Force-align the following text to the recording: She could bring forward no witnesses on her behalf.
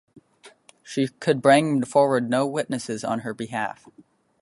She 0.81 1.09
could 1.09 1.43
bring 1.43 1.83
forward 1.83 2.27
no 2.27 2.47
witnesses 2.47 3.03
on 3.03 3.19
her 3.19 3.35
behalf. 3.35 3.87